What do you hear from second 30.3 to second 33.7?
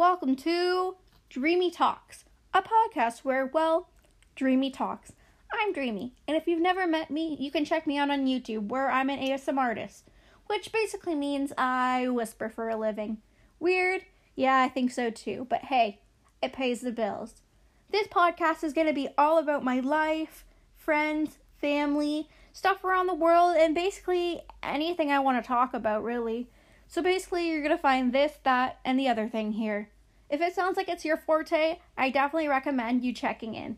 it sounds like it's your forte, I definitely recommend you checking